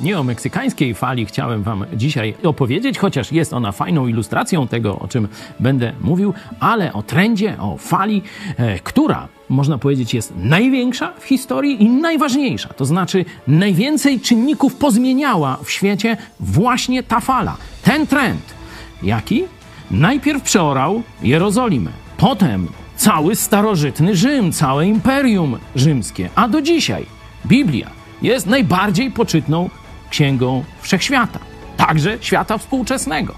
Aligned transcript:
nie 0.00 0.18
o 0.18 0.24
meksykańskiej 0.24 0.94
fali 0.94 1.26
chciałem 1.26 1.62
Wam 1.62 1.84
dzisiaj 1.92 2.34
opowiedzieć, 2.44 2.98
chociaż 2.98 3.32
jest 3.32 3.52
ona 3.52 3.72
fajną 3.72 4.06
ilustracją 4.06 4.68
tego, 4.68 4.98
o 4.98 5.08
czym 5.08 5.28
będę 5.60 5.92
mówił, 6.00 6.34
ale 6.60 6.92
o 6.92 7.02
trendzie, 7.02 7.56
o 7.60 7.76
fali, 7.76 8.22
e, 8.56 8.78
która 8.78 9.28
można 9.48 9.78
powiedzieć, 9.78 10.14
jest 10.14 10.32
największa 10.36 11.12
w 11.18 11.24
historii 11.24 11.82
i 11.82 11.90
najważniejsza. 11.90 12.68
To 12.68 12.84
znaczy, 12.84 13.24
najwięcej 13.46 14.20
czynników 14.20 14.74
pozmieniała 14.74 15.58
w 15.64 15.70
świecie 15.70 16.16
właśnie 16.40 17.02
ta 17.02 17.20
fala, 17.20 17.56
ten 17.82 18.06
trend. 18.06 18.54
Jaki? 19.02 19.44
Najpierw 19.90 20.42
przeorał 20.42 21.02
Jerozolimę, 21.22 21.90
potem 22.16 22.68
cały 22.96 23.36
starożytny 23.36 24.16
Rzym, 24.16 24.52
całe 24.52 24.86
imperium 24.86 25.58
rzymskie, 25.76 26.30
a 26.34 26.48
do 26.48 26.62
dzisiaj 26.62 27.06
Biblia 27.46 27.90
jest 28.22 28.46
najbardziej 28.46 29.10
poczytną 29.10 29.70
księgą 30.10 30.64
wszechświata, 30.80 31.38
także 31.76 32.18
świata 32.20 32.58
współczesnego. 32.58 33.34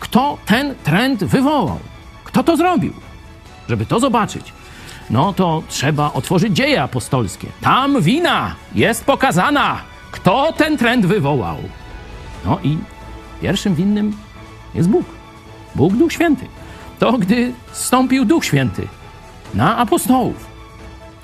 Kto 0.00 0.38
ten 0.46 0.74
trend 0.84 1.24
wywołał? 1.24 1.78
Kto 2.24 2.42
to 2.42 2.56
zrobił? 2.56 2.92
Żeby 3.68 3.86
to 3.86 4.00
zobaczyć, 4.00 4.52
no 5.10 5.32
to 5.32 5.62
trzeba 5.68 6.12
otworzyć 6.12 6.56
dzieje 6.56 6.82
apostolskie. 6.82 7.46
Tam 7.60 8.02
wina 8.02 8.54
jest 8.74 9.04
pokazana, 9.04 9.76
kto 10.10 10.52
ten 10.52 10.78
trend 10.78 11.06
wywołał. 11.06 11.56
No 12.44 12.58
i 12.62 12.78
pierwszym 13.42 13.74
winnym 13.74 14.16
jest 14.74 14.88
Bóg. 14.88 15.06
Bóg 15.74 15.92
Duch 15.92 16.12
Święty. 16.12 16.46
To 16.98 17.12
gdy 17.12 17.52
stąpił 17.72 18.24
Duch 18.24 18.44
Święty 18.44 18.88
na 19.54 19.76
apostołów, 19.76 20.46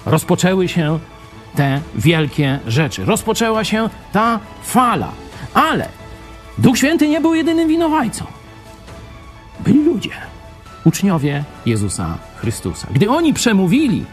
rozpoczęły 0.07 0.69
się 0.69 0.99
te 1.57 1.81
wielkie 1.95 2.59
rzeczy. 2.67 3.05
Rozpoczęła 3.05 3.65
się 3.65 3.89
ta 4.13 4.41
fala. 4.63 5.13
Ale 5.55 5.89
Duch 6.59 6.79
Święty 6.79 7.09
nie 7.09 7.21
był 7.21 7.35
jedynym 7.35 7.69
winowajcą. 7.69 8.24
Byli 9.61 9.85
ludzie, 9.85 10.11
uczniowie 10.85 11.45
Jezusa 11.66 12.19
Chrystusa. 12.37 12.87
Gdy 12.91 13.11
oni 13.11 13.35
przemówili, 13.35 14.05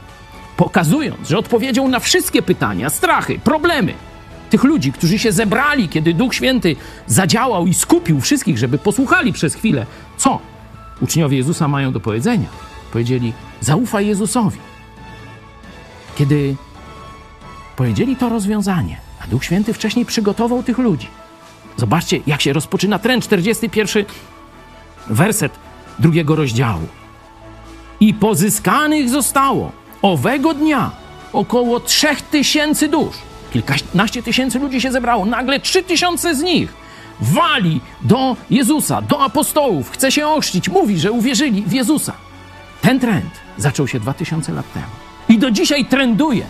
pokazując, 0.58 1.28
że 1.30 1.38
odpowiedzią 1.38 1.88
na 1.88 2.00
wszystkie 2.00 2.42
pytania, 2.42 2.90
strachy, 2.90 3.40
problemy 3.40 3.94
tych 4.50 4.64
ludzi, 4.64 4.92
którzy 4.92 5.20
się 5.20 5.32
zebrali, 5.32 5.90
kiedy 5.90 6.14
Duch 6.14 6.36
Święty 6.36 6.76
zadziałał 7.08 7.68
i 7.68 7.74
skupił 7.74 8.22
wszystkich, 8.22 8.58
żeby 8.58 8.78
posłuchali 8.78 9.34
przez 9.34 9.56
chwilę, 9.56 9.86
co 10.18 10.40
uczniowie 11.02 11.38
Jezusa 11.38 11.68
mają 11.68 11.92
do 11.92 12.00
powiedzenia, 12.00 12.48
powiedzieli: 12.92 13.34
Zaufaj 13.62 14.08
Jezusowi. 14.08 14.60
Kiedy 16.16 16.56
powiedzieli 17.78 18.16
to 18.16 18.30
rozwiązanie, 18.30 18.98
a 19.24 19.28
Duch 19.28 19.46
Święty 19.46 19.74
wcześniej 19.74 20.06
przygotował 20.06 20.64
tych 20.64 20.78
ludzi. 20.78 21.08
Zobaczcie, 21.78 22.20
jak 22.28 22.42
się 22.42 22.54
rozpoczyna 22.54 23.00
trend 23.00 23.24
41 23.24 24.06
werset 25.08 25.52
drugiego 26.00 26.36
rozdziału. 26.36 26.88
I 28.00 28.14
pozyskanych 28.14 29.10
zostało 29.10 29.72
owego 30.02 30.54
dnia 30.54 30.92
około 31.34 31.80
trzech 31.80 32.22
tysięcy 32.22 32.88
dusz. 32.88 33.16
Kilkanaście 33.54 34.24
tysięcy 34.24 34.60
ludzi 34.60 34.82
się 34.82 34.92
zebrało, 34.92 35.26
nagle 35.26 35.60
trzy 35.60 35.84
tysiące 35.84 36.36
z 36.36 36.42
nich 36.42 36.74
wali 37.22 37.82
do 38.02 38.36
Jezusa, 38.50 39.02
do 39.02 39.22
apostołów, 39.22 39.92
chce 39.92 40.12
się 40.12 40.28
ochrzcić, 40.28 40.70
mówi, 40.70 41.00
że 41.00 41.12
uwierzyli 41.12 41.64
w 41.64 41.72
Jezusa. 41.72 42.14
Ten 42.82 43.00
trend 43.00 43.30
zaczął 43.58 43.88
się 43.88 44.00
dwa 44.00 44.14
tysiące 44.14 44.54
lat 44.54 44.74
temu 44.74 44.86
i 45.30 45.38
do 45.38 45.52
dzisiaj 45.52 45.86
trenduje 45.86 46.46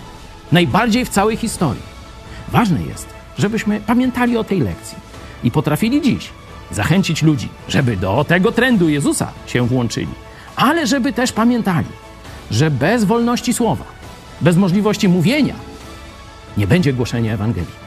najbardziej 0.51 1.05
w 1.05 1.09
całej 1.09 1.37
historii. 1.37 1.83
Ważne 2.51 2.83
jest, 2.83 3.07
żebyśmy 3.37 3.81
pamiętali 3.81 4.37
o 4.37 4.43
tej 4.43 4.59
lekcji 4.59 4.97
i 5.43 5.51
potrafili 5.51 6.01
dziś 6.01 6.29
zachęcić 6.71 7.23
ludzi, 7.23 7.49
żeby 7.69 7.97
do 7.97 8.25
tego 8.27 8.51
trendu 8.51 8.89
Jezusa 8.89 9.31
się 9.47 9.67
włączyli, 9.67 10.07
ale 10.55 10.87
żeby 10.87 11.13
też 11.13 11.31
pamiętali, 11.31 11.87
że 12.51 12.71
bez 12.71 13.03
wolności 13.03 13.53
słowa, 13.53 13.85
bez 14.41 14.57
możliwości 14.57 15.09
mówienia, 15.09 15.55
nie 16.57 16.67
będzie 16.67 16.93
głoszenia 16.93 17.33
Ewangelii. 17.33 17.86